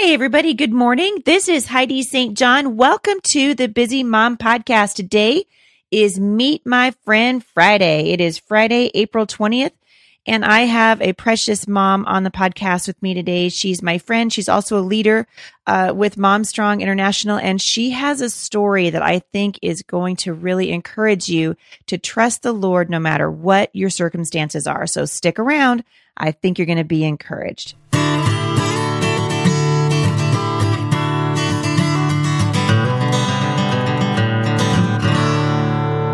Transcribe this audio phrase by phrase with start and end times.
[0.00, 0.54] Hey, everybody.
[0.54, 1.22] Good morning.
[1.26, 2.34] This is Heidi St.
[2.34, 2.78] John.
[2.78, 4.94] Welcome to the Busy Mom Podcast.
[4.94, 5.44] Today
[5.90, 8.12] is Meet My Friend Friday.
[8.12, 9.72] It is Friday, April 20th.
[10.26, 13.50] And I have a precious mom on the podcast with me today.
[13.50, 14.32] She's my friend.
[14.32, 15.26] She's also a leader
[15.66, 17.36] uh, with Mom Strong International.
[17.36, 21.56] And she has a story that I think is going to really encourage you
[21.88, 24.86] to trust the Lord no matter what your circumstances are.
[24.86, 25.84] So stick around.
[26.16, 27.74] I think you're going to be encouraged.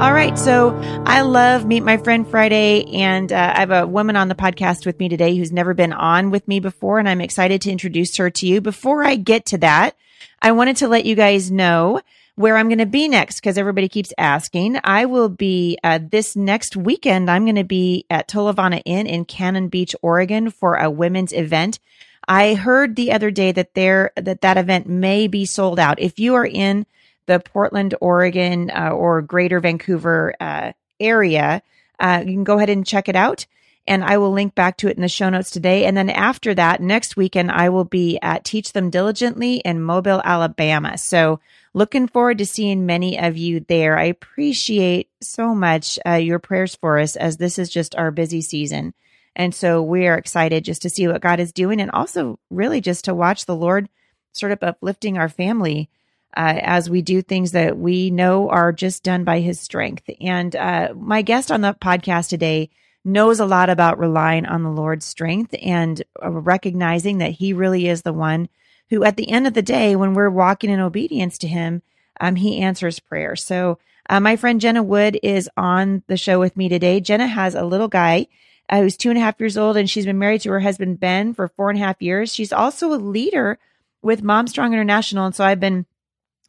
[0.07, 0.39] All right.
[0.39, 0.71] So
[1.05, 4.87] I love Meet My Friend Friday, and uh, I have a woman on the podcast
[4.87, 8.17] with me today who's never been on with me before, and I'm excited to introduce
[8.19, 8.61] her to you.
[8.61, 9.97] Before I get to that,
[10.41, 12.03] I wanted to let you guys know
[12.37, 14.79] where I'm going to be next because everybody keeps asking.
[14.85, 17.29] I will be uh, this next weekend.
[17.29, 21.81] I'm going to be at Tolovana Inn in Cannon Beach, Oregon for a women's event.
[22.29, 25.99] I heard the other day that there that that event may be sold out.
[25.99, 26.87] If you are in
[27.27, 31.63] the Portland, Oregon, uh, or Greater Vancouver uh, area,
[31.99, 33.47] uh, you can go ahead and check it out.
[33.89, 35.85] And I will link back to it in the show notes today.
[35.85, 40.21] And then after that, next weekend, I will be at Teach Them Diligently in Mobile,
[40.25, 40.99] Alabama.
[40.99, 41.39] So
[41.73, 43.97] looking forward to seeing many of you there.
[43.97, 48.43] I appreciate so much uh, your prayers for us as this is just our busy
[48.43, 48.93] season.
[49.37, 52.81] And so we are excited just to see what God is doing and also really
[52.81, 53.89] just to watch the Lord
[54.33, 55.91] sort of uplifting our family
[56.37, 60.09] uh, as we do things that we know are just done by his strength.
[60.21, 62.69] And uh, my guest on the podcast today
[63.05, 67.89] knows a lot about relying on the Lord's strength and uh, recognizing that he really
[67.89, 68.49] is the one
[68.91, 71.83] who, at the end of the day, when we're walking in obedience to him,
[72.21, 73.35] um, he answers prayer.
[73.35, 73.79] So,
[74.09, 77.01] uh, my friend Jenna Wood is on the show with me today.
[77.01, 78.29] Jenna has a little guy
[78.69, 81.01] uh, who's two and a half years old, and she's been married to her husband
[81.01, 82.33] Ben for four and a half years.
[82.33, 83.59] She's also a leader
[84.03, 85.87] with Mom Strong International, and so I've been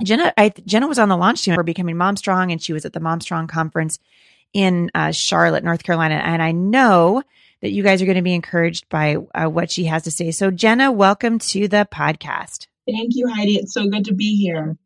[0.03, 2.85] Jenna, I, Jenna was on the launch team for becoming Mom Strong, and she was
[2.85, 3.99] at the Mom Strong conference
[4.53, 6.15] in uh, Charlotte, North Carolina.
[6.15, 7.23] And I know
[7.61, 10.31] that you guys are going to be encouraged by uh, what she has to say.
[10.31, 12.67] So, Jenna, welcome to the podcast.
[12.85, 13.55] Thank you, Heidi.
[13.55, 14.77] It's so good to be here.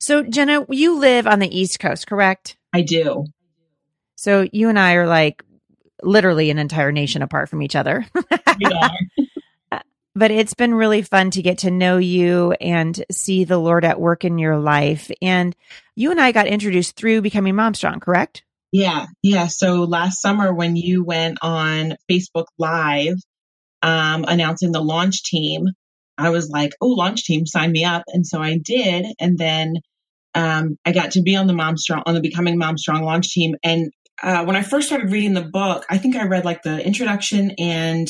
[0.00, 2.56] So, Jenna, you live on the East Coast, correct?
[2.72, 3.26] I do.
[4.16, 5.44] So, you and I are like
[6.02, 8.04] literally an entire nation apart from each other.
[8.14, 8.90] we are
[10.18, 14.00] but it's been really fun to get to know you and see the Lord at
[14.00, 15.10] work in your life.
[15.22, 15.54] And
[15.94, 18.42] you and I got introduced through becoming Mom Strong, correct?
[18.72, 19.46] Yeah, yeah.
[19.46, 23.14] So last summer when you went on Facebook Live
[23.80, 25.68] um, announcing the launch team,
[26.18, 28.02] I was like, oh, launch team, sign me up.
[28.08, 29.06] And so I did.
[29.20, 29.76] And then
[30.34, 33.30] um, I got to be on the Mom Strong, on the Becoming Mom Strong launch
[33.30, 33.54] team.
[33.62, 36.84] And uh, when I first started reading the book, I think I read like the
[36.84, 38.08] introduction and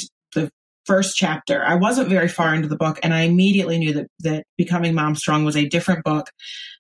[0.89, 1.63] first chapter.
[1.63, 5.15] I wasn't very far into the book, and I immediately knew that that Becoming Mom
[5.15, 6.31] Strong was a different book,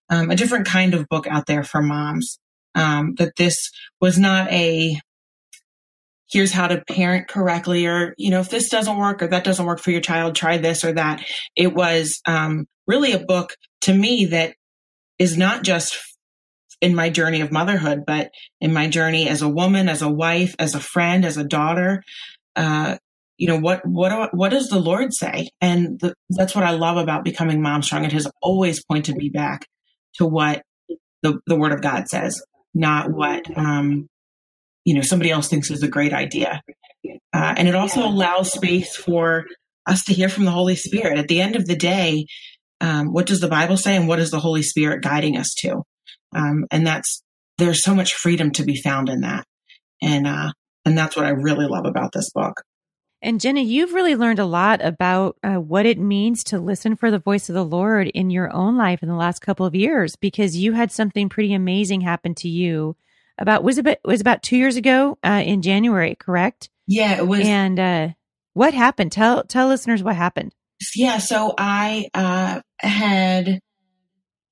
[0.08, 2.38] um, a different kind of book out there for moms.
[2.74, 3.70] Um, that this
[4.00, 4.98] was not a
[6.30, 9.66] here's how to parent correctly, or you know, if this doesn't work or that doesn't
[9.66, 11.22] work for your child, try this or that.
[11.54, 14.54] It was um, really a book to me that
[15.18, 15.98] is not just
[16.80, 18.30] in my journey of motherhood, but
[18.60, 22.02] in my journey as a woman, as a wife, as a friend, as a daughter.
[22.54, 22.96] Uh,
[23.38, 25.48] you know what what what does the lord say?
[25.60, 28.04] And the, that's what i love about becoming mom strong.
[28.04, 29.66] It has always pointed me back
[30.14, 30.62] to what
[31.22, 32.42] the, the word of god says
[32.74, 34.08] not what um
[34.84, 36.60] you know somebody else thinks is a great idea.
[37.32, 39.44] Uh, and it also allows space for
[39.86, 41.18] us to hear from the holy spirit.
[41.18, 42.26] At the end of the day
[42.80, 45.82] um, what does the bible say and what is the holy spirit guiding us to?
[46.34, 47.22] Um, and that's
[47.56, 49.44] there's so much freedom to be found in that.
[50.02, 50.52] And uh
[50.84, 52.62] and that's what i really love about this book
[53.20, 57.10] and Jenna, you've really learned a lot about uh, what it means to listen for
[57.10, 60.16] the voice of the Lord in your own life in the last couple of years,
[60.16, 62.96] because you had something pretty amazing happen to you.
[63.38, 66.70] About was about was about two years ago uh, in January, correct?
[66.86, 67.46] Yeah, it was.
[67.46, 68.08] And uh,
[68.54, 69.12] what happened?
[69.12, 70.54] Tell tell listeners what happened.
[70.96, 73.60] Yeah, so I uh, had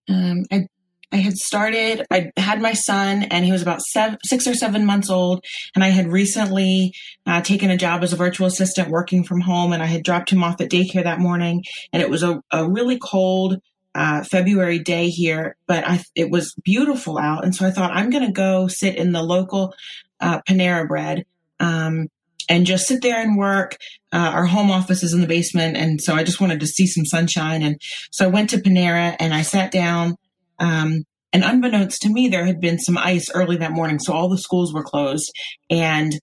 [0.09, 0.67] um, I
[1.13, 4.85] I had started, I had my son and he was about seven, six or seven
[4.85, 5.45] months old.
[5.75, 6.95] And I had recently
[7.27, 9.73] uh, taken a job as a virtual assistant working from home.
[9.73, 11.65] And I had dropped him off at daycare that morning.
[11.93, 13.61] And it was a, a really cold
[13.95, 17.45] uh, February day here, but I, it was beautiful out.
[17.45, 19.73] And so I thought, I'm going to go sit in the local
[20.21, 21.25] uh, Panera Bread.
[21.61, 22.09] Um,
[22.49, 23.77] and just sit there and work.
[24.13, 25.77] Uh, our home office is in the basement.
[25.77, 27.63] And so I just wanted to see some sunshine.
[27.63, 27.81] And
[28.13, 30.17] so I went to Panera and I sat down
[30.59, 34.29] um, and unbeknownst to me, there had been some ice early that morning, so all
[34.29, 35.31] the schools were closed.
[35.69, 36.15] And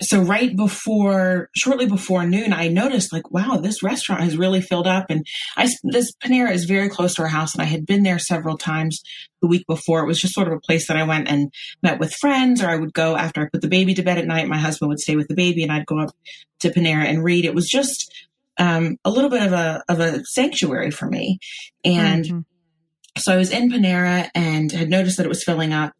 [0.00, 4.86] so right before, shortly before noon, I noticed like, wow, this restaurant has really filled
[4.86, 5.06] up.
[5.10, 5.26] And
[5.56, 8.56] I, this Panera is very close to our house and I had been there several
[8.56, 9.02] times
[9.40, 10.00] the week before.
[10.00, 12.68] It was just sort of a place that I went and met with friends or
[12.68, 14.48] I would go after I put the baby to bed at night.
[14.48, 16.10] My husband would stay with the baby and I'd go up
[16.60, 17.44] to Panera and read.
[17.44, 18.12] It was just,
[18.58, 21.38] um, a little bit of a, of a sanctuary for me.
[21.84, 22.40] And mm-hmm.
[23.16, 25.92] So I was in Panera and had noticed that it was filling up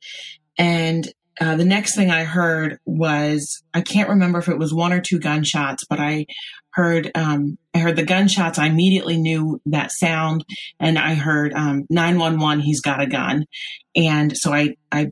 [0.58, 1.08] and
[1.40, 5.00] uh, the next thing I heard was I can't remember if it was one or
[5.00, 6.26] two gunshots, but I
[6.70, 8.58] heard um, I heard the gunshots.
[8.58, 10.44] I immediately knew that sound,
[10.78, 12.60] and I heard um, nine one one.
[12.60, 13.46] He's got a gun,
[13.96, 15.10] and so I I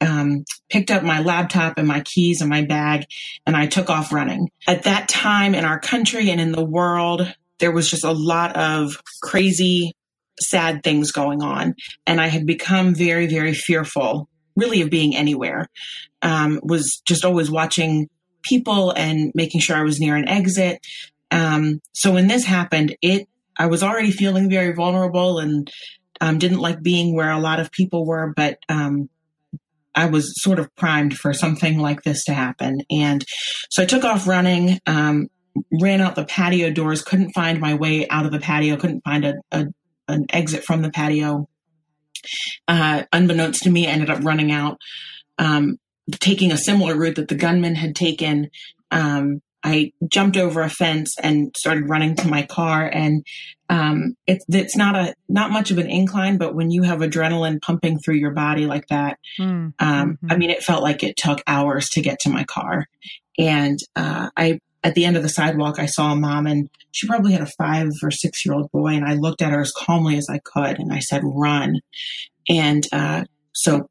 [0.00, 3.06] um, picked up my laptop and my keys and my bag,
[3.46, 4.50] and I took off running.
[4.66, 8.56] At that time in our country and in the world, there was just a lot
[8.56, 9.96] of crazy,
[10.40, 11.74] sad things going on,
[12.06, 15.68] and I had become very very fearful really of being anywhere.
[16.22, 18.08] Um, was just always watching
[18.42, 20.80] people and making sure I was near an exit.
[21.30, 23.28] Um, so when this happened, it
[23.58, 25.70] I was already feeling very vulnerable and
[26.20, 29.08] um, didn't like being where a lot of people were, but um,
[29.94, 32.82] I was sort of primed for something like this to happen.
[32.90, 33.24] And
[33.70, 35.28] so I took off running, um,
[35.80, 39.24] ran out the patio doors, couldn't find my way out of the patio, couldn't find
[39.24, 39.66] a, a
[40.08, 41.48] an exit from the patio
[42.68, 44.78] uh, unbeknownst to me, ended up running out,
[45.38, 45.78] um,
[46.12, 48.50] taking a similar route that the gunman had taken.
[48.90, 52.88] Um, I jumped over a fence and started running to my car.
[52.88, 53.26] And
[53.68, 57.60] um, it's it's not a not much of an incline, but when you have adrenaline
[57.60, 59.70] pumping through your body like that, mm-hmm.
[59.80, 62.86] um, I mean, it felt like it took hours to get to my car.
[63.38, 67.08] And uh, I at the end of the sidewalk, I saw a mom, and she
[67.08, 68.94] probably had a five or six year old boy.
[68.94, 71.80] And I looked at her as calmly as I could, and I said, "Run."
[72.48, 73.88] And uh, so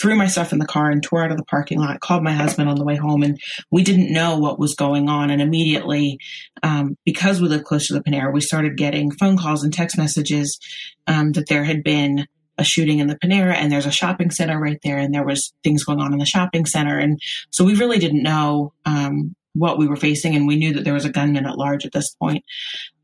[0.00, 2.32] threw my stuff in the car and tore out of the parking lot, called my
[2.32, 3.38] husband on the way home, and
[3.70, 5.30] we didn't know what was going on.
[5.30, 6.18] And immediately,
[6.62, 9.98] um, because we live close to the Panera, we started getting phone calls and text
[9.98, 10.58] messages
[11.06, 12.26] um, that there had been
[12.58, 15.52] a shooting in the Panera and there's a shopping center right there and there was
[15.62, 16.98] things going on in the shopping center.
[16.98, 17.20] And
[17.50, 20.94] so we really didn't know um, what we were facing and we knew that there
[20.94, 22.44] was a gunman at large at this point.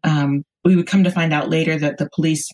[0.05, 2.49] Um, we would come to find out later that the police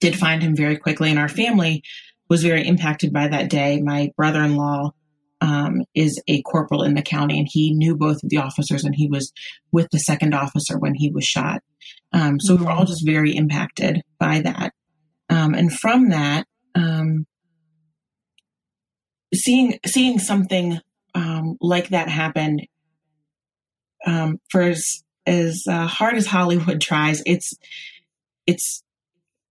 [0.00, 1.82] did find him very quickly, and our family
[2.28, 3.80] was very impacted by that day.
[3.80, 4.90] My brother in law
[5.40, 8.94] um, is a corporal in the county, and he knew both of the officers, and
[8.94, 9.32] he was
[9.70, 11.62] with the second officer when he was shot.
[12.12, 12.62] Um, so mm-hmm.
[12.62, 14.72] we were all just very impacted by that.
[15.28, 17.26] Um, and from that, um,
[19.34, 20.78] seeing seeing something
[21.14, 22.60] um, like that happen,
[24.06, 27.54] um, for as as uh, hard as Hollywood tries, it's
[28.46, 28.82] it's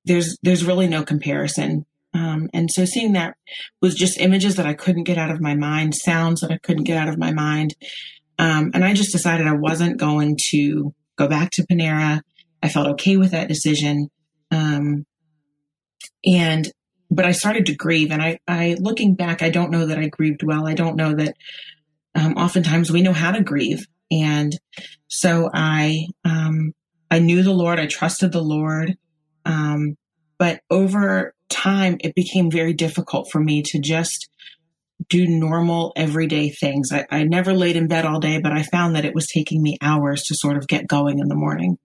[0.05, 1.85] there's there's really no comparison.
[2.13, 3.37] Um, and so seeing that
[3.81, 6.83] was just images that I couldn't get out of my mind, sounds that I couldn't
[6.83, 7.73] get out of my mind.
[8.37, 12.21] Um, and I just decided I wasn't going to go back to Panera.
[12.61, 14.09] I felt okay with that decision.
[14.49, 15.05] Um,
[16.25, 16.69] and,
[17.09, 20.07] but I started to grieve and I, I, looking back, I don't know that I
[20.07, 20.67] grieved well.
[20.67, 21.35] I don't know that,
[22.15, 23.85] um, oftentimes we know how to grieve.
[24.11, 24.53] And
[25.07, 26.73] so I, um,
[27.09, 27.79] I knew the Lord.
[27.79, 28.97] I trusted the Lord.
[29.45, 29.95] Um,
[30.37, 34.29] but over time, it became very difficult for me to just
[35.09, 36.91] do normal everyday things.
[36.91, 39.61] I, I, never laid in bed all day, but I found that it was taking
[39.61, 41.77] me hours to sort of get going in the morning.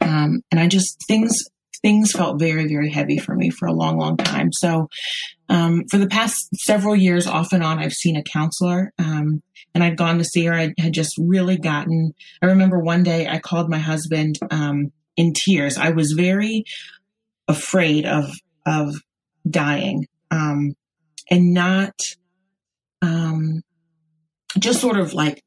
[0.00, 1.44] Um, and I just things
[1.86, 4.52] things felt very very heavy for me for a long long time.
[4.52, 4.88] So
[5.48, 8.92] um, for the past several years, off and on, I've seen a counselor.
[8.98, 9.40] Um,
[9.72, 10.54] and I'd gone to see her.
[10.54, 12.12] I had just really gotten.
[12.42, 15.78] I remember one day I called my husband um, in tears.
[15.78, 16.64] I was very
[17.46, 18.32] afraid of
[18.66, 18.96] of
[19.48, 20.74] dying um,
[21.30, 21.94] and not
[23.00, 23.62] um,
[24.58, 25.44] just sort of like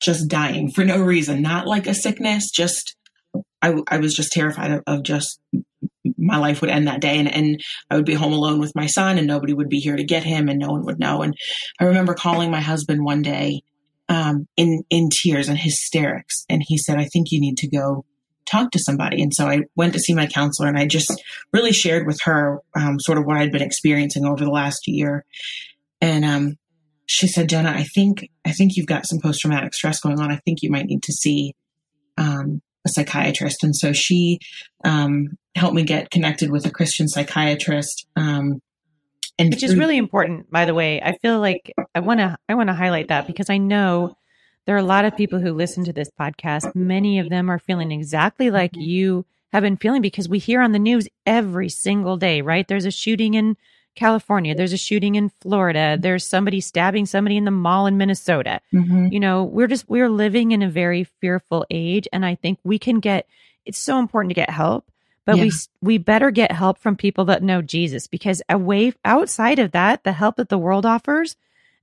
[0.00, 2.50] just dying for no reason, not like a sickness.
[2.50, 2.96] Just
[3.60, 5.40] I, I was just terrified of, of just
[6.16, 7.60] my life would end that day and, and
[7.90, 10.24] I would be home alone with my son and nobody would be here to get
[10.24, 11.22] him and no one would know.
[11.22, 11.36] And
[11.80, 13.62] I remember calling my husband one day
[14.08, 18.06] um, in in tears and hysterics, and he said, "I think you need to go
[18.50, 19.22] talk to somebody.
[19.22, 21.12] And so I went to see my counselor and I just
[21.52, 25.24] really shared with her um, sort of what I'd been experiencing over the last year.
[26.00, 26.56] And um,
[27.06, 30.30] she said, Jenna, I think I think you've got some post traumatic stress going on.
[30.30, 31.54] I think you might need to see
[32.16, 33.62] um, a psychiatrist.
[33.62, 34.38] And so she
[34.84, 38.06] um, helped me get connected with a Christian psychiatrist.
[38.16, 38.60] Um,
[39.38, 41.00] and which is really important, by the way.
[41.00, 44.16] I feel like I want to I want to highlight that because I know
[44.66, 46.74] there are a lot of people who listen to this podcast.
[46.74, 50.72] Many of them are feeling exactly like you have been feeling because we hear on
[50.72, 52.66] the news every single day, right?
[52.66, 53.56] There's a shooting in
[53.94, 54.54] California.
[54.54, 55.96] There's a shooting in Florida.
[55.98, 58.60] There's somebody stabbing somebody in the mall in Minnesota.
[58.72, 59.08] Mm-hmm.
[59.10, 62.06] You know, we're just, we're living in a very fearful age.
[62.12, 63.26] And I think we can get,
[63.64, 64.90] it's so important to get help,
[65.28, 65.42] but Yeah.
[65.42, 70.02] we, we better get help from people that know Jesus because away, outside of that,
[70.02, 71.36] the help that the world offers,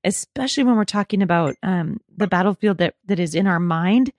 [0.04, 4.12] especially when we're talking about um, the battlefield that, that is in our mind,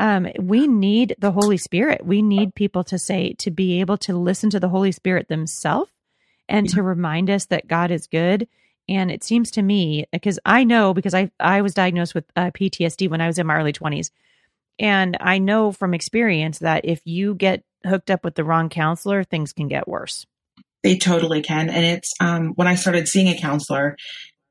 [0.00, 2.04] um, we need the Holy Spirit.
[2.04, 5.92] We need people to say, to be able to listen to the Holy Spirit themselves
[6.48, 8.48] and to remind us that God is good.
[8.88, 12.50] And it seems to me, because I know, because I, I was diagnosed with uh,
[12.50, 14.10] PTSD when I was in my early 20s.
[14.80, 19.24] And I know from experience that if you get hooked up with the wrong counselor,
[19.24, 20.26] things can get worse.
[20.82, 21.70] They totally can.
[21.70, 23.96] And it's um, when I started seeing a counselor,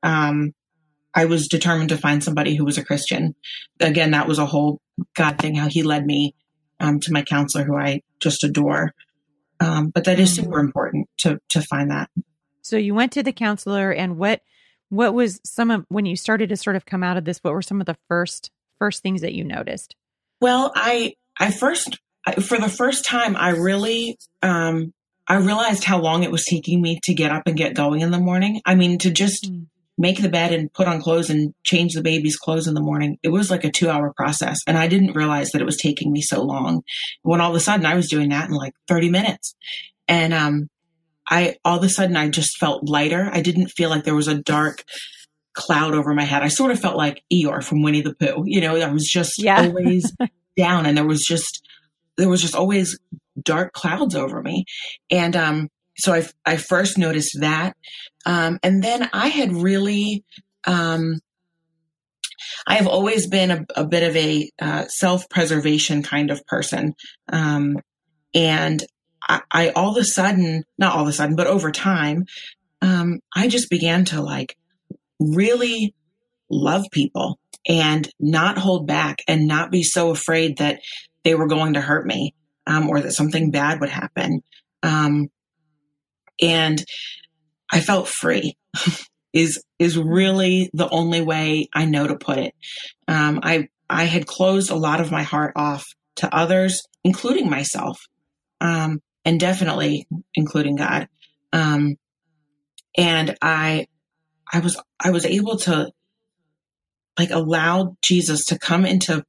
[0.02, 0.52] um,
[1.14, 3.34] I was determined to find somebody who was a Christian.
[3.78, 4.80] Again, that was a whole
[5.14, 6.34] God thing, how he led me
[6.80, 8.92] um, to my counselor, who I just adore.
[9.60, 12.10] Um, but that is super important to to find that.
[12.62, 14.42] So you went to the counselor, and what
[14.88, 17.38] what was some of when you started to sort of come out of this?
[17.38, 19.94] What were some of the first first things that you noticed?
[20.40, 22.00] Well, I I first
[22.32, 24.92] for the first time I really um,
[25.28, 28.10] I realized how long it was taking me to get up and get going in
[28.10, 28.60] the morning.
[28.66, 29.66] I mean, to just Mm.
[29.96, 33.16] make the bed and put on clothes and change the baby's clothes in the morning.
[33.22, 34.58] It was like a two hour process.
[34.66, 36.82] And I didn't realize that it was taking me so long
[37.22, 39.54] when all of a sudden I was doing that in like 30 minutes.
[40.08, 40.68] And, um,
[41.30, 43.30] I, all of a sudden I just felt lighter.
[43.32, 44.84] I didn't feel like there was a dark
[45.54, 46.42] cloud over my head.
[46.42, 48.42] I sort of felt like Eeyore from Winnie the Pooh.
[48.46, 49.62] You know, I was just Yeah.
[49.62, 50.12] always
[50.56, 51.63] down and there was just,
[52.16, 52.98] there was just always
[53.40, 54.64] dark clouds over me.
[55.10, 57.76] And, um, so I, I first noticed that.
[58.26, 60.24] Um, and then I had really,
[60.66, 61.20] um,
[62.66, 66.94] I have always been a, a bit of a uh, self preservation kind of person.
[67.32, 67.78] Um,
[68.34, 68.82] and
[69.22, 72.24] I, I all of a sudden, not all of a sudden, but over time,
[72.82, 74.56] um, I just began to like
[75.18, 75.94] really
[76.50, 80.80] love people and not hold back and not be so afraid that
[81.24, 82.34] they were going to hurt me
[82.66, 84.42] um, or that something bad would happen.
[84.82, 85.28] Um,
[86.40, 86.82] and
[87.72, 88.56] I felt free
[89.32, 92.54] is is really the only way I know to put it.
[93.08, 95.84] Um, I I had closed a lot of my heart off
[96.16, 98.00] to others, including myself,
[98.60, 101.08] um, and definitely including God.
[101.52, 101.96] Um,
[102.96, 103.86] and I
[104.52, 105.90] I was I was able to
[107.18, 109.24] like allow Jesus to come into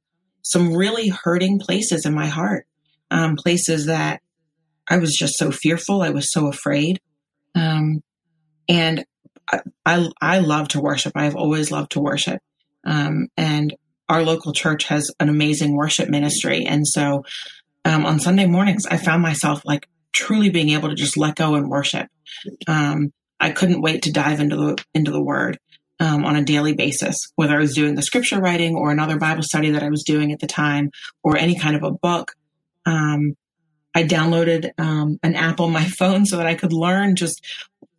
[0.46, 2.68] some really hurting places in my heart,
[3.10, 4.22] um, places that
[4.88, 6.02] I was just so fearful.
[6.02, 7.00] I was so afraid.
[7.56, 8.00] Um,
[8.68, 9.04] and
[9.50, 11.14] I, I, I love to worship.
[11.16, 12.40] I've always loved to worship.
[12.84, 13.74] Um, and
[14.08, 16.64] our local church has an amazing worship ministry.
[16.64, 17.24] And so,
[17.84, 21.56] um, on Sunday mornings, I found myself like truly being able to just let go
[21.56, 22.06] and worship.
[22.68, 25.58] Um, I couldn't wait to dive into the, into the word.
[25.98, 29.42] Um, on a daily basis, whether I was doing the scripture writing or another Bible
[29.42, 30.90] study that I was doing at the time,
[31.22, 32.32] or any kind of a book,
[32.84, 33.34] um,
[33.94, 37.42] I downloaded um, an app on my phone so that I could learn just,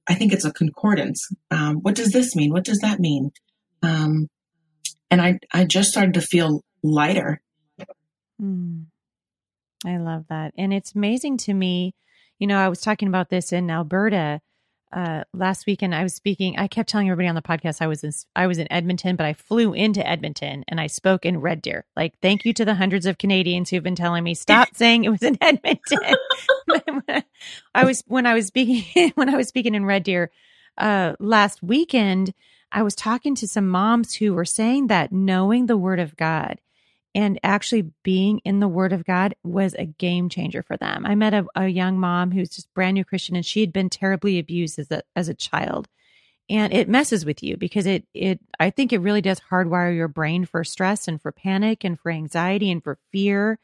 [0.08, 1.28] I think it's a concordance.
[1.50, 2.54] Um, what does this mean?
[2.54, 3.32] What does that mean?
[3.82, 4.30] Um,
[5.10, 7.42] and I, I just started to feel lighter.
[8.40, 8.86] Mm.
[9.86, 10.54] I love that.
[10.56, 11.96] And it's amazing to me.
[12.38, 14.42] You know, I was talking about this in Alberta
[14.92, 15.94] uh, last weekend.
[15.94, 16.58] I was speaking.
[16.58, 19.26] I kept telling everybody on the podcast I was in I was in Edmonton, but
[19.26, 21.86] I flew into Edmonton and I spoke in Red Deer.
[21.96, 25.10] Like, thank you to the hundreds of Canadians who've been telling me stop saying it
[25.10, 26.00] was in Edmonton.
[27.76, 30.32] I was when I was speaking when I was speaking in Red Deer
[30.78, 32.34] uh, last weekend.
[32.72, 36.60] I was talking to some moms who were saying that knowing the Word of God
[37.16, 41.06] and actually being in the Word of God was a game changer for them.
[41.06, 43.90] I met a, a young mom who's just brand new Christian, and she had been
[43.90, 45.88] terribly abused as a as a child,
[46.50, 50.08] and it messes with you because it it I think it really does hardwire your
[50.08, 53.60] brain for stress and for panic and for anxiety and for fear,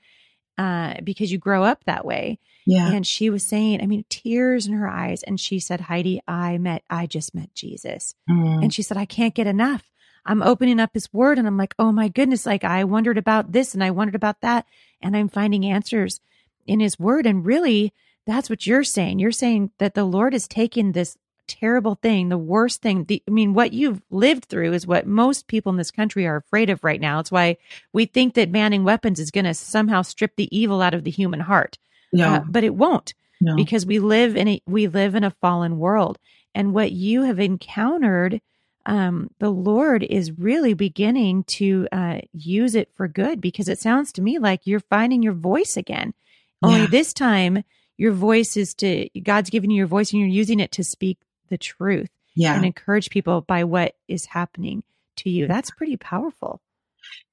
[0.58, 2.40] uh, because you grow up that way.
[2.66, 2.92] Yeah.
[2.92, 6.58] And she was saying, I mean, tears in her eyes, and she said, Heidi, I
[6.58, 8.16] met, I just met Jesus.
[8.30, 8.64] Mm.
[8.64, 9.84] And she said, I can't get enough.
[10.26, 13.52] I'm opening up his word and I'm like, oh my goodness, like I wondered about
[13.52, 14.66] this and I wondered about that.
[15.02, 16.22] And I'm finding answers
[16.66, 17.26] in his word.
[17.26, 17.94] And really,
[18.26, 19.20] that's what you're saying.
[19.20, 23.04] You're saying that the Lord is taking this terrible thing, the worst thing.
[23.04, 26.38] The, I mean, what you've lived through is what most people in this country are
[26.38, 27.20] afraid of right now.
[27.20, 27.58] It's why
[27.92, 31.12] we think that banning weapons is going to somehow strip the evil out of the
[31.12, 31.78] human heart.
[32.14, 33.56] no, Uh, but it won't no.
[33.56, 36.18] because we live in a we live in a fallen world
[36.56, 38.42] and what you have encountered
[38.86, 44.12] um, the lord is really beginning to uh, use it for good because it sounds
[44.12, 46.14] to me like you're finding your voice again
[46.62, 46.88] only Yeah.
[46.88, 47.64] this time
[47.98, 51.18] your voice is to god's giving you your voice and you're using it to speak
[51.50, 52.56] the truth yeah.
[52.56, 54.84] and encourage people by what is happening
[55.18, 55.48] to you.
[55.48, 56.62] That's pretty powerful.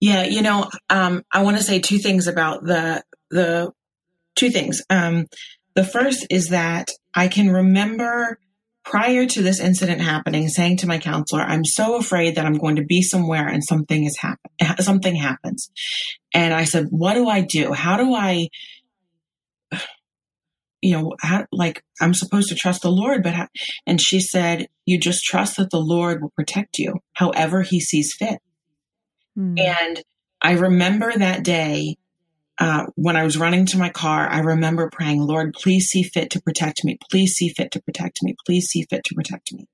[0.00, 3.72] Yeah, you know, um, I want to say two things about the the
[4.34, 4.82] two things.
[4.90, 5.26] Um,
[5.74, 8.38] the first is that I can remember
[8.84, 12.76] prior to this incident happening saying to my counselor, I'm so afraid that I'm going
[12.76, 15.70] to be somewhere and something is happen something happens.
[16.34, 17.72] And I said, what do I do?
[17.72, 18.48] How do I
[20.82, 23.48] you know, how, like I'm supposed to trust the Lord, but how,
[23.86, 28.14] and she said, you just trust that the Lord will protect you however he sees
[28.18, 28.38] fit.
[29.38, 29.60] Mm.
[29.60, 30.02] And
[30.42, 31.96] I remember that day
[32.60, 36.30] uh, when I was running to my car, I remember praying, Lord, please see fit
[36.30, 36.98] to protect me.
[37.10, 38.36] Please see fit to protect me.
[38.46, 39.66] Please see fit to protect me.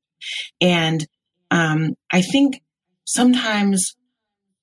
[0.60, 1.04] And
[1.50, 2.62] um, I think
[3.04, 3.96] sometimes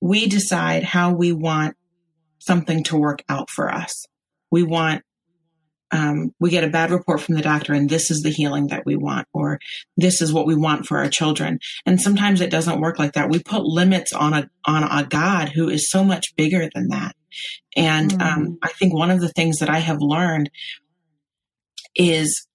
[0.00, 1.76] we decide how we want
[2.38, 4.06] something to work out for us.
[4.50, 5.02] We want
[5.90, 8.84] um, we get a bad report from the doctor and this is the healing that
[8.84, 9.60] we want or
[9.96, 13.30] this is what we want for our children and sometimes it doesn't work like that
[13.30, 17.14] we put limits on a on a god who is so much bigger than that
[17.76, 18.22] and mm.
[18.22, 20.50] um, i think one of the things that i have learned
[21.94, 22.46] is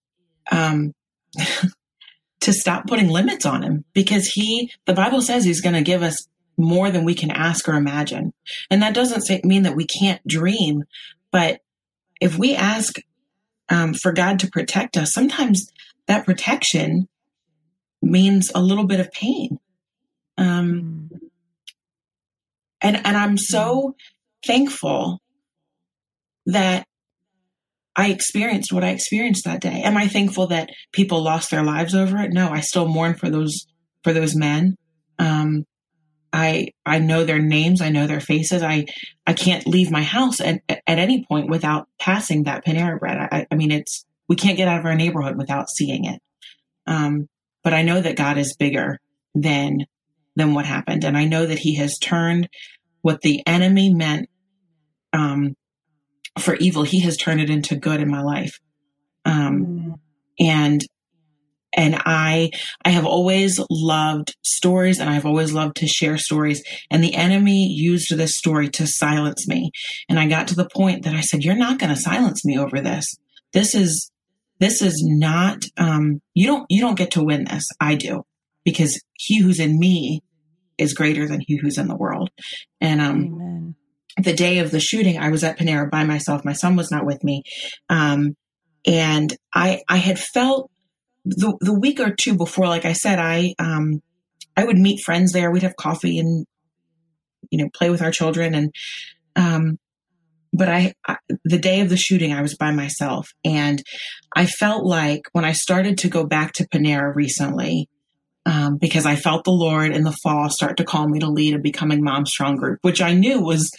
[0.52, 0.94] um,
[2.42, 6.02] to stop putting limits on him because he the bible says he's going to give
[6.02, 8.34] us more than we can ask or imagine
[8.70, 10.84] and that doesn't say, mean that we can't dream
[11.32, 11.62] but
[12.20, 13.00] if we ask
[13.70, 15.72] um, for God to protect us, sometimes
[16.08, 17.08] that protection
[18.02, 19.60] means a little bit of pain.
[20.38, 21.10] Um,
[22.82, 23.96] and and I'm so
[24.46, 25.20] thankful
[26.46, 26.86] that
[27.96, 29.82] I experienced what I experienced that day.
[29.84, 32.32] Am I thankful that people lost their lives over it?
[32.32, 33.66] No, I still mourn for those
[34.04, 34.78] for those men.
[35.18, 35.66] Um,
[36.32, 38.64] I I know their names, I know their faces.
[38.64, 38.86] I
[39.26, 43.18] I can't leave my house at at any point without passing that Panera bread.
[43.18, 46.22] I, I mean, it's we can't get out of our neighborhood without seeing it.
[46.88, 47.28] Um,
[47.64, 49.00] but I know that God is bigger
[49.36, 49.86] than
[50.36, 52.48] than what happened, and I know that He has turned
[53.02, 54.29] what the enemy meant
[55.14, 55.56] um,
[56.40, 56.84] for evil.
[56.84, 58.60] He has turned it into good in my life.
[59.26, 59.96] Um,
[60.40, 60.86] and
[61.74, 62.50] and I,
[62.84, 66.64] I have always loved stories and I've always loved to share stories.
[66.90, 69.72] And the enemy used this story to silence me.
[70.10, 72.58] And I got to the point that I said, you're not going to silence me
[72.58, 73.16] over this.
[73.54, 74.12] This is,
[74.60, 77.68] this is not, um, you don't, you don't get to win this.
[77.80, 78.24] I do
[78.66, 80.24] because he who's in me
[80.78, 82.32] is greater than he who's in the world.
[82.82, 83.76] And, um, Amen.
[84.18, 86.44] The day of the shooting, I was at Panera by myself.
[86.44, 87.44] My son was not with me.
[87.90, 88.36] Um,
[88.86, 90.72] and I, I had felt
[91.26, 94.02] the the week or two before, like I said, I um
[94.56, 95.52] I would meet friends there.
[95.52, 96.46] We'd have coffee and
[97.52, 98.74] you know play with our children and
[99.36, 99.78] um
[100.52, 103.82] but I, I, the day of the shooting i was by myself and
[104.36, 107.90] i felt like when i started to go back to panera recently
[108.50, 111.54] um, because I felt the Lord in the fall start to call me to lead
[111.54, 113.72] a Becoming Mom Strong group, which I knew was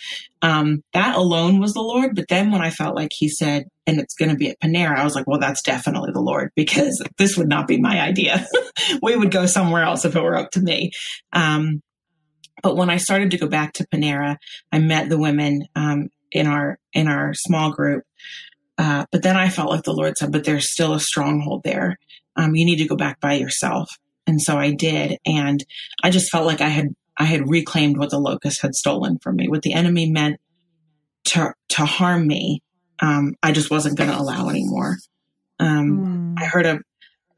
[0.42, 2.14] um, that alone was the Lord.
[2.14, 4.96] But then when I felt like He said, and it's going to be at Panera,
[4.96, 8.46] I was like, well, that's definitely the Lord because this would not be my idea.
[9.02, 10.92] we would go somewhere else if it were up to me.
[11.32, 11.82] Um,
[12.62, 14.36] but when I started to go back to Panera,
[14.70, 18.04] I met the women um, in our in our small group.
[18.78, 21.98] Uh, but then I felt like the Lord said, "But there's still a stronghold there.
[22.36, 23.90] Um, you need to go back by yourself."
[24.30, 25.18] And so I did.
[25.26, 25.64] And
[26.04, 29.34] I just felt like I had, I had reclaimed what the locust had stolen from
[29.34, 30.40] me, what the enemy meant
[31.24, 32.62] to, to harm me.
[33.00, 34.98] Um, I just wasn't going to allow anymore.
[35.58, 36.40] Um, mm.
[36.40, 36.78] I heard a,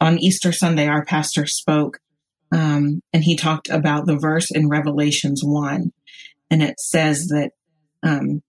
[0.03, 1.99] on Easter Sunday, our pastor spoke,
[2.53, 5.93] um, and he talked about the verse in Revelations 1.
[6.51, 7.53] And it says that,
[8.03, 8.43] um,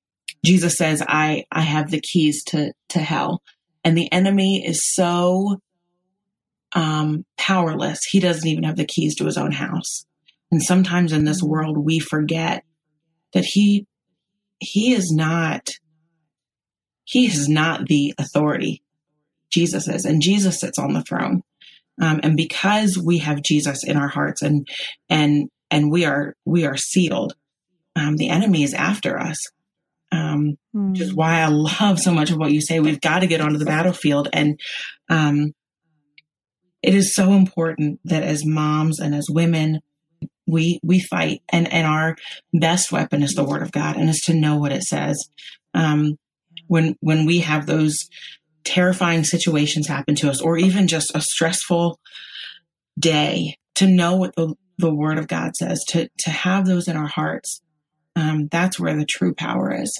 [0.44, 3.42] Jesus says, I, I have the keys to, to hell.
[3.86, 5.62] And the enemy is so
[6.74, 8.00] um, powerless.
[8.10, 10.06] He doesn't even have the keys to his own house.
[10.52, 11.48] And sometimes in this mm.
[11.48, 12.64] world, we forget
[13.34, 13.88] that he,
[14.60, 15.70] he is not,
[17.04, 18.84] he is not the authority.
[19.52, 21.44] Jesus is, and Jesus sits on the throne.
[22.02, 24.68] Um, and because we have Jesus in our hearts and,
[25.10, 27.34] and, and we are, we are sealed,
[27.96, 29.38] um, the enemy is after us.
[30.12, 30.92] Um, mm.
[30.92, 31.16] which is hmm.
[31.16, 32.80] why I love so much of what you say.
[32.80, 34.60] We've got to get onto the battlefield and,
[35.10, 35.54] um,
[36.84, 39.80] it is so important that as moms and as women,
[40.46, 41.42] we we fight.
[41.50, 42.18] And and our
[42.54, 45.18] best weapon is the word of god and is to know what it says.
[45.74, 46.18] Um
[46.68, 48.08] when when we have those
[48.64, 52.00] terrifying situations happen to us or even just a stressful
[53.00, 56.96] day to know what the the word of god says to to have those in
[56.96, 57.62] our hearts
[58.16, 59.92] um that's where the true power is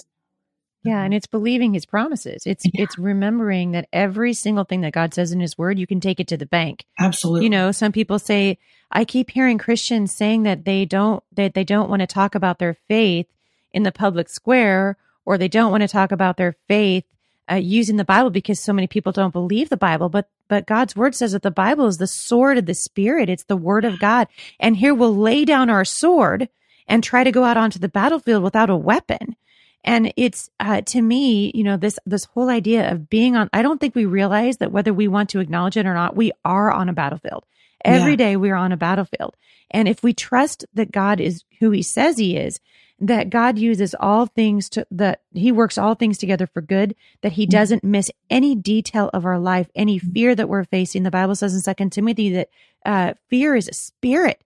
[0.84, 2.42] Yeah, and it's believing his promises.
[2.46, 2.82] It's Yeah.
[2.82, 6.20] it's remembering that every single thing that God says in his word, you can take
[6.20, 6.84] it to the bank.
[7.00, 7.44] Absolutely.
[7.44, 8.58] You know, some people say
[8.92, 12.58] I keep hearing Christians saying that they don't that they don't want to talk about
[12.58, 13.26] their faith
[13.72, 17.04] in the public square or they don't want to talk about their faith
[17.50, 20.08] uh, using the Bible because so many people don't believe the Bible.
[20.08, 23.30] But but God's word says that the Bible is the sword of the spirit.
[23.30, 24.28] It's the word of God.
[24.60, 26.48] And here we'll lay down our sword
[26.86, 29.36] and try to go out onto the battlefield without a weapon.
[29.84, 33.50] And it's uh, to me, you know, this this whole idea of being on.
[33.52, 36.32] I don't think we realize that whether we want to acknowledge it or not, we
[36.44, 37.44] are on a battlefield.
[37.84, 38.16] Every Yeah.
[38.16, 39.36] day we are on a battlefield.
[39.70, 42.60] And if we trust that God is who He says He is,
[43.00, 47.32] that God uses all things to that He works all things together for good, that
[47.32, 47.50] He Mhm.
[47.50, 51.02] doesn't miss any detail of our life, any fear that we're facing.
[51.02, 52.48] The Bible says in Second Timothy that
[52.86, 54.40] uh, fear is a spirit.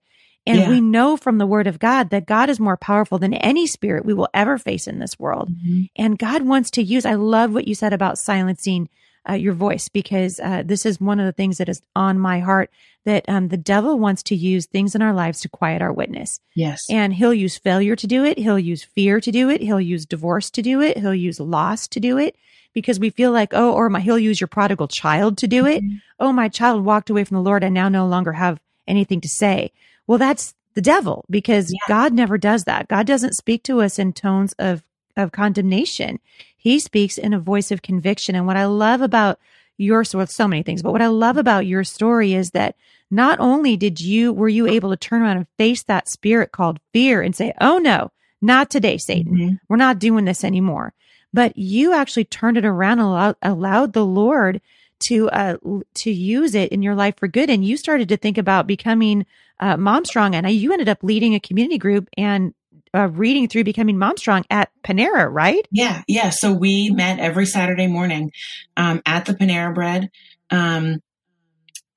[0.47, 0.69] And Yeah.
[0.69, 4.05] we know from the word of God that God is more powerful than any spirit
[4.05, 5.49] we will ever face in this world.
[5.51, 5.89] Mhm.
[5.95, 8.89] And God wants to use, I love what you said about silencing
[9.29, 12.39] uh, your voice because uh, this is one of the things that is on my
[12.39, 12.71] heart
[13.05, 16.39] that um, the devil wants to use things in our lives to quiet our witness.
[16.55, 16.81] Yes.
[16.89, 18.37] And he'll use failure to do it.
[18.39, 19.61] He'll use fear to do it.
[19.61, 20.97] He'll use divorce to do it.
[20.97, 22.37] He'll use loss to do it
[22.73, 25.83] because we feel like, oh, or my, he'll use your prodigal child to do it.
[25.83, 26.01] Mhm.
[26.19, 29.27] Oh, my child walked away from the Lord I now no longer have anything to
[29.29, 29.71] say.
[30.09, 31.77] Well, that's the devil because Yeah.
[31.87, 32.87] God never does that.
[32.87, 34.81] God doesn't speak to us in tones of,
[35.15, 36.19] of condemnation.
[36.57, 38.33] He speaks in a voice of conviction.
[38.33, 39.37] And what I love about
[39.77, 42.75] your so so many things, but what I love about your story is that
[43.11, 46.79] not only did you were you able to turn around and face that spirit called
[46.91, 49.37] fear and say, "Oh no, not today, Satan.
[49.37, 49.59] Mhm.
[49.69, 50.93] We're not doing this anymore."
[51.31, 54.59] But you actually turned it around and allowed, allowed the Lord
[54.99, 55.57] to uh
[55.93, 59.25] to use it in your life for good and you started to think about becoming
[59.59, 62.53] uh mom strong and you ended up leading a community group and
[62.93, 65.67] uh, reading through becoming mom strong at Panera, right?
[65.71, 66.29] Yeah, yeah.
[66.29, 68.31] So we met every Saturday morning
[68.77, 70.09] um, at the Panera Bread,
[70.49, 70.99] um,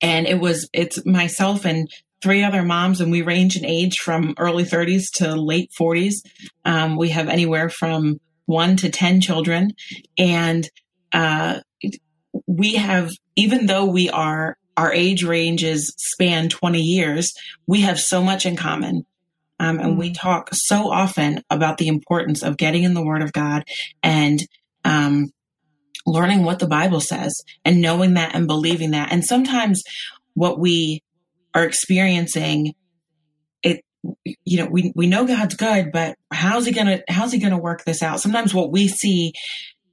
[0.01, 1.89] and it was it's myself and
[2.21, 6.15] three other moms, and we range in age from early 30s to late 40s.
[6.63, 9.71] Um, we have anywhere from one to ten children,
[10.17, 10.69] and
[11.11, 11.61] uh,
[12.47, 17.33] we have even though we are our age ranges span 20 years,
[17.67, 19.05] we have so much in common.
[19.59, 23.31] Um, and we talk so often about the importance of getting in the Word of
[23.31, 23.63] God
[24.01, 24.39] and
[24.83, 25.31] um,
[26.05, 29.11] learning what the Bible says and knowing that and believing that.
[29.11, 29.83] And sometimes
[30.33, 31.01] what we
[31.53, 32.73] are experiencing,
[33.61, 33.85] it
[34.43, 37.85] you know we we know God's good, but how's he gonna how's he gonna work
[37.85, 38.19] this out?
[38.19, 39.33] Sometimes what we see,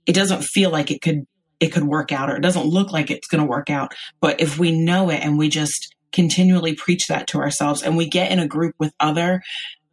[0.06, 1.26] it doesn't feel like it could
[1.61, 3.94] it could work out, or it doesn't look like it's gonna work out.
[4.20, 8.09] But if we know it and we just continually preach that to ourselves and we
[8.09, 9.42] get in a group with other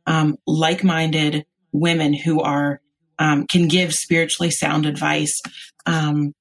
[0.06, 2.82] um, like-minded women who are
[3.20, 5.42] um, can give spiritually sound advice
[5.86, 6.34] um,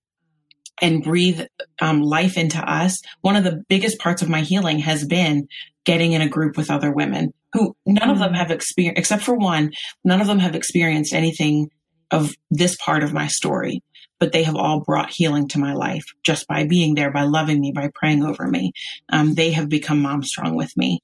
[0.81, 1.41] and breathe
[1.81, 5.49] um, life into us one of the biggest parts of my healing has been
[5.85, 9.35] getting in a group with other women who none of them have experienced except for
[9.35, 9.73] one
[10.05, 11.71] none of them have experienced anything
[12.11, 13.83] of this part of my story
[14.19, 17.61] but they have all brought healing to my life just by being there, by loving
[17.61, 18.73] me, by praying over me.
[19.11, 21.01] Um, they have become mom strong with me.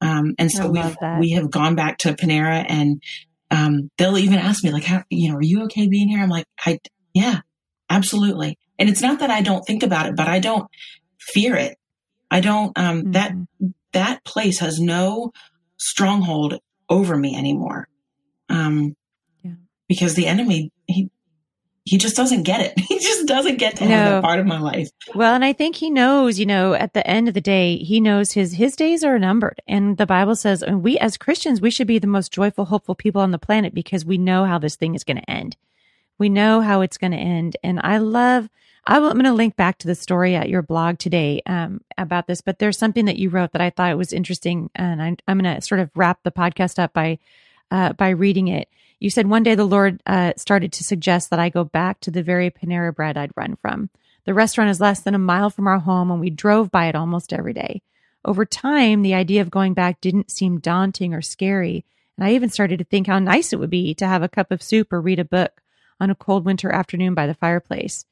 [0.00, 3.02] Um, and so we've, we have gone back to Panera and,
[3.50, 6.20] um, they'll even ask me like, how, you know, are you okay being here?
[6.20, 6.80] I'm like, I,
[7.14, 7.40] yeah,
[7.88, 8.58] absolutely.
[8.78, 10.68] And it's not that I don't think about it, but I don't
[11.18, 11.78] fear it.
[12.30, 13.74] I don't, um, that, Mhm.
[13.92, 15.32] that place has no
[15.78, 17.88] stronghold over me anymore.
[18.48, 18.96] Um,
[19.42, 19.52] Yeah.
[19.88, 20.72] because the enemy,
[21.86, 22.74] he, just doesn't get it.
[22.88, 24.10] He just doesn't get to have No.
[24.16, 24.90] that part of my life.
[25.14, 28.00] Well, and I think he knows, you know, at the end of the day, he
[28.00, 29.62] knows his his days are numbered.
[29.66, 32.94] And the Bible says, and we as Christians, we should be the most joyful, hopeful
[32.94, 35.56] people on the planet because we know how this thing is going to end.
[36.18, 37.56] We know how it's going to end.
[37.62, 38.48] And I love
[38.88, 42.40] I'm going to link back to the story at your blog today um, about this,
[42.40, 45.56] but there's something that you wrote that I thought was interesting, and I, I'm going
[45.56, 47.18] to sort of wrap the podcast up by
[47.70, 48.68] uh, by reading it.
[48.98, 52.10] You said one day the Lord uh, started to suggest that I go back to
[52.10, 53.90] the very Panera Bread I'd run from.
[54.24, 56.94] The restaurant is less than a mile from our home, and we drove by it
[56.94, 57.82] almost every day.
[58.24, 61.84] Over time, the idea of going back didn't seem daunting or scary,
[62.16, 64.50] and I even started to think how nice it would be to have a cup
[64.50, 65.62] of soup or read a book
[66.00, 68.04] on a cold winter afternoon by the fireplace.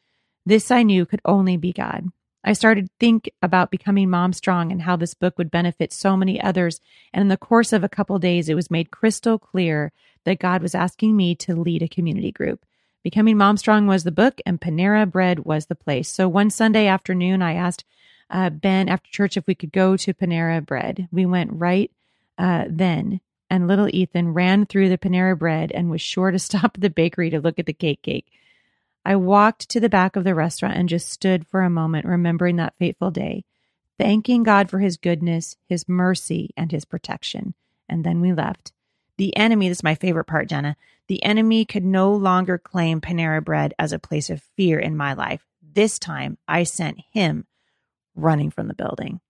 [0.46, 2.12] This I knew could only be God.
[2.44, 6.40] I started think about becoming mom strong and how this book would benefit so many
[6.40, 6.80] others.
[7.12, 9.92] And in the course of a couple days, it was made crystal clear
[10.24, 12.64] that God was asking me to lead a community group.
[13.02, 16.09] Becoming Mom Strong was the book, and Panera Bread was the place.
[16.09, 17.85] So one Sunday afternoon, I asked
[18.30, 21.09] uh, Ben after church if we could go to Panera Bread.
[21.12, 21.90] We went right
[22.38, 26.72] uh, then, and little Ethan ran through the Panera Bread and was sure to stop
[26.74, 28.26] at the bakery to look at the cake cake.
[29.04, 32.56] I walked to the back of the restaurant and just stood for a moment, remembering
[32.56, 33.44] that fateful day,
[33.98, 37.54] thanking God for his goodness, his mercy, and his protection.
[37.88, 38.72] And then we left.
[39.18, 43.44] The enemy, this is my favorite part, Jenna, the enemy could no longer claim Panera
[43.44, 45.44] Bread as a place of fear in my life.
[45.62, 47.46] This time I sent him
[48.14, 49.20] running from the building.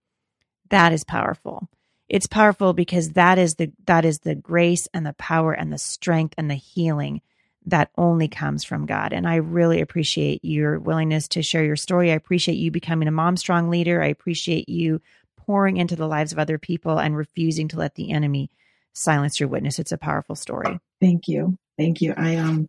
[0.71, 1.69] That is powerful.
[2.09, 5.79] It's powerful because that is the that is the grace and the power and the
[5.79, 7.23] strength and the healing
[7.67, 9.13] that only comes from God.
[9.13, 12.13] And I really appreciate your willingness to share your story.
[12.13, 14.03] I appreciate you becoming a mom strong leader.
[14.03, 15.01] I appreciate you
[15.37, 18.51] pouring into the lives of other people and refusing to let the enemy
[18.93, 19.79] silence your witness.
[19.79, 20.79] It's a powerful story.
[21.01, 21.59] Thank you.
[21.79, 22.15] Thank you.
[22.17, 22.69] I um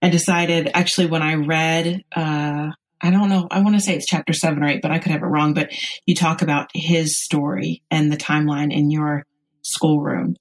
[0.00, 2.70] I decided actually when I read uh
[3.04, 5.10] I don't know, I want to say it's chapter seven or eight, but I could
[5.10, 5.54] have it wrong.
[5.54, 5.72] But
[6.06, 9.24] you talk about his story and the timeline in your
[9.62, 10.36] schoolroom.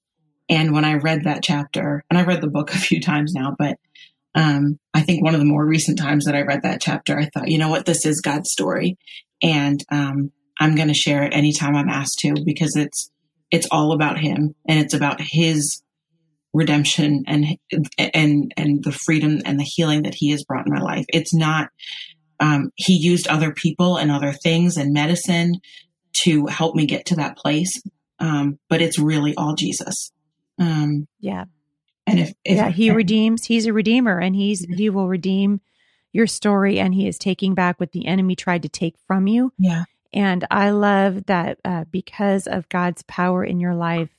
[0.51, 3.55] And when I read that chapter, and I read the book a few times now,
[3.57, 3.77] but
[4.35, 7.29] um, I think one of the more recent times that I read that chapter, I
[7.33, 8.97] thought, you know what, this is God's story,
[9.41, 13.09] and um, I'm going to share it anytime I'm asked to because it's
[13.49, 15.81] it's all about Him and it's about His
[16.53, 17.57] redemption and
[18.13, 21.05] and and the freedom and the healing that He has brought in my life.
[21.09, 21.69] It's not
[22.41, 25.61] um, he used other people and other things and medicine
[26.23, 27.81] to help me get to that place.
[28.19, 30.11] Um, but it's really all Jesus.
[30.59, 31.45] Um, yeah.
[32.07, 35.61] And if, if yeah, he redeems, he's a redeemer and he's, he will redeem
[36.13, 39.53] your story and he is taking back what the enemy tried to take from you.
[39.57, 39.85] Yeah.
[40.13, 44.09] And I love that uh, because of God's power in your life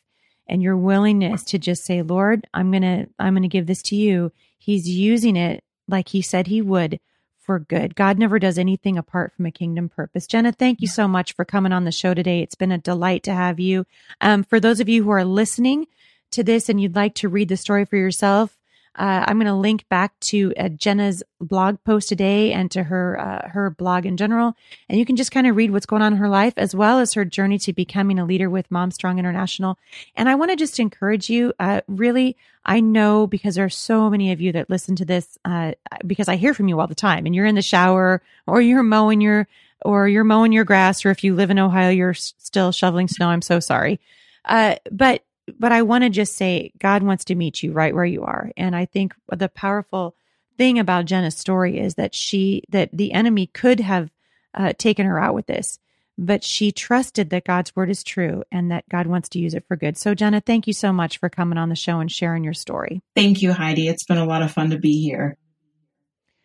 [0.46, 3.82] and your willingness to just say, Lord, I'm going to, I'm going to give this
[3.84, 4.32] to you.
[4.58, 6.98] He's using it like he said he would
[7.40, 7.94] for good.
[7.94, 10.26] God never does anything apart from a kingdom purpose.
[10.26, 12.40] Jenna, thank you so much for coming on the show today.
[12.40, 13.84] It's been a delight to have you.
[14.20, 15.86] Um, for those of you who are listening
[16.32, 18.58] to this and you'd like to read the story for yourself,
[18.94, 23.18] uh, I'm going to link back to uh, Jenna's blog post today and to her
[23.18, 24.54] uh, her blog in general,
[24.88, 26.98] and you can just kind of read what's going on in her life as well
[26.98, 29.78] as her journey to becoming a leader with Mom Strong International.
[30.14, 31.54] And I want to just encourage you.
[31.58, 35.38] Uh, really, I know because there are so many of you that listen to this
[35.46, 35.72] uh,
[36.06, 38.82] because I hear from you all the time, and you're in the shower or you're
[38.82, 39.48] mowing your
[39.84, 43.28] or you're mowing your grass, or if you live in Ohio, you're still shoveling snow.
[43.28, 44.00] I'm so sorry,
[44.44, 45.24] uh, but
[45.58, 48.50] but I want to just say God wants to meet you right where you are.
[48.56, 50.14] And I think the powerful
[50.58, 54.10] thing about Jenna's story is that she, that the enemy could have
[54.54, 55.78] uh, taken her out with this,
[56.18, 59.64] but she trusted that God's word is true and that God wants to use it
[59.66, 59.96] for good.
[59.96, 63.02] So, Jenna, thank you so much for coming on the show and sharing your story.
[63.14, 63.88] Thank you, Heidi.
[63.88, 65.36] It's been a lot of fun to be here.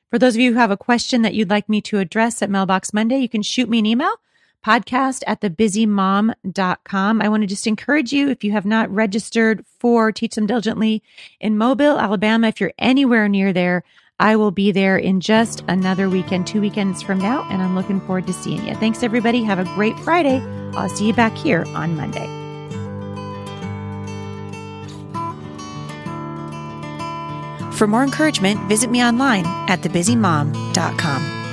[0.09, 2.49] For those of you who have a question that you'd like me to address at
[2.49, 4.13] Mailbox Monday, you can shoot me an email
[4.65, 7.21] podcast at thebusymom.com.
[7.21, 11.03] I want to just encourage you, if you have not registered for Teach Them Diligently
[11.39, 13.83] in Mobile, Alabama, if you're anywhere near there,
[14.19, 18.01] I will be there in just another weekend, two weekends from now, and I'm looking
[18.01, 18.73] forward to seeing you.
[18.75, 19.43] Thanks, everybody.
[19.43, 20.41] Have a great Friday.
[20.73, 22.27] I'll see you back here on Monday.
[27.77, 31.46] For more encouragement, visit me online at thebusymom.com.